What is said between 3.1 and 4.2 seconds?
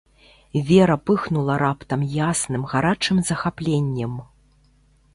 захапленнем.